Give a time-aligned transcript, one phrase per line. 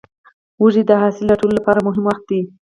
[0.61, 2.41] وږی د حاصل راټولو لپاره مهم وخت دی.